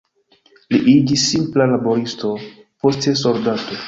Li 0.75 0.77
iĝis 0.93 1.25
simpla 1.33 1.67
laboristo, 1.73 2.31
poste 2.87 3.15
soldato. 3.21 3.79